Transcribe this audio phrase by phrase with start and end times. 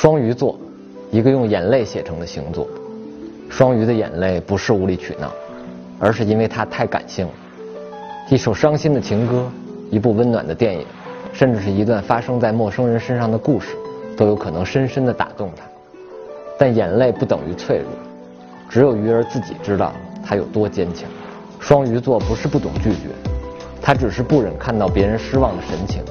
[0.00, 0.56] 双鱼座，
[1.10, 2.68] 一个用眼泪写成的星座。
[3.50, 5.32] 双鱼的眼泪不是无理取闹，
[5.98, 7.32] 而是因为他太感性了。
[8.30, 9.50] 一首伤心的情歌，
[9.90, 10.86] 一部温暖的电影，
[11.32, 13.74] 甚至是一段发生在陌生人身上的故事，
[14.16, 15.64] 都有可能深深的打动他。
[16.56, 17.88] 但眼泪不等于脆弱，
[18.68, 19.92] 只有鱼儿自己知道
[20.24, 21.10] 他有多坚强。
[21.58, 23.08] 双鱼座不是不懂拒绝，
[23.82, 26.04] 他只是不忍看到别人失望的神情，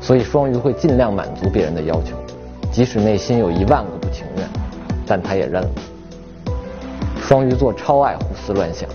[0.00, 2.16] 所以双鱼会尽量满足别人的要求，
[2.76, 4.46] 即使内心有一万个不情愿，
[5.06, 5.68] 但他也认了。
[7.22, 8.86] 双鱼座超爱胡思乱想，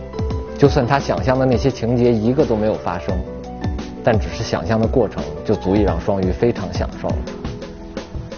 [0.56, 3.20] 就算他想象的那些情节一个都没有发生，
[4.04, 7.08] 但只是想象的过程就足以让双鱼非常享受。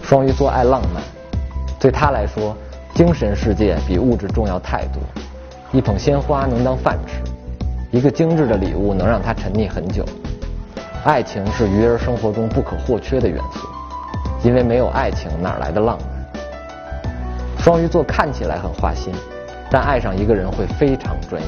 [0.02, 1.04] 双鱼座爱浪漫，
[1.78, 2.56] 对他来说，
[2.94, 5.02] 精神世界比物质重要太多。
[5.74, 7.16] 一捧鲜花能当饭吃，
[7.92, 10.06] 一个精致的礼物能让他沉溺很久。
[11.04, 13.68] 爱情是鱼儿生活中不可或缺的元素，
[14.44, 16.08] 因为没有爱情哪来的浪漫？
[17.60, 19.14] 双鱼座看起来很花心。
[19.72, 21.46] 但爱上一个人会非常专一，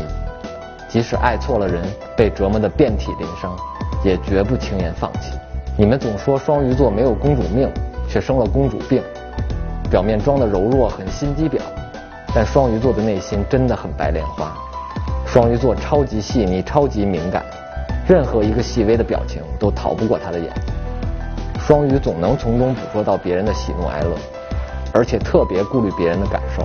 [0.89, 1.83] 即使爱错了人，
[2.17, 3.55] 被折磨得遍体鳞伤，
[4.03, 5.37] 也绝不轻言放弃。
[5.77, 7.69] 你们总说双鱼座没有公主命，
[8.09, 9.03] 却生了公主病，
[9.91, 11.59] 表面装的柔弱很心机婊，
[12.33, 14.51] 但双鱼座的内心真的很白莲花。
[15.27, 17.45] 双鱼座超级细腻，超级敏感，
[18.07, 20.51] 任何一个细微的表情都逃不过他的眼。
[21.67, 24.15] 双鱼总能从中捕捉到别人的喜怒哀乐，
[24.93, 26.63] 而且特别顾虑别人的感受。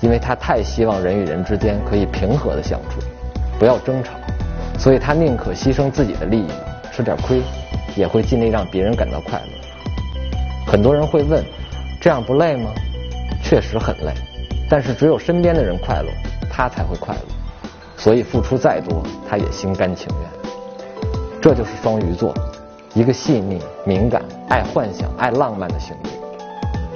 [0.00, 3.00] 因为他太希望人与人之间可以平和的相处，
[3.58, 4.12] 不要争吵，
[4.78, 6.48] 所以他宁可牺牲自己的利益，
[6.92, 7.42] 吃点亏，
[7.96, 10.70] 也会尽力让别人感到快乐。
[10.70, 11.44] 很多人会问，
[12.00, 12.70] 这样不累吗？
[13.42, 14.12] 确实很累，
[14.68, 16.08] 但是只有身边的人快乐，
[16.48, 17.20] 他才会快乐。
[17.96, 20.52] 所以付出再多，他也心甘情愿。
[21.40, 22.32] 这就是双鱼座，
[22.94, 26.12] 一个细腻、敏感、爱幻想、爱浪漫的星座。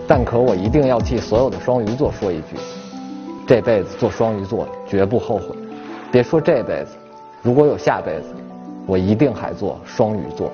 [0.06, 2.56] 但可我一定要替所有的双鱼座说一句。
[3.46, 5.56] 这辈子做双鱼座绝不后悔，
[6.12, 6.96] 别说这辈子，
[7.42, 8.28] 如果有下辈子，
[8.86, 10.50] 我一定还做双鱼座。